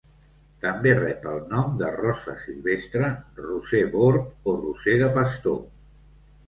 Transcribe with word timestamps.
També 0.61 0.93
rep 0.99 1.27
el 1.31 1.37
nom 1.51 1.75
de 1.83 1.91
rosa 1.97 2.35
silvestre, 2.47 3.13
roser 3.45 3.85
bord 3.95 4.53
o 4.53 4.59
roser 4.67 4.99
de 5.05 5.13
pastor. 5.21 5.67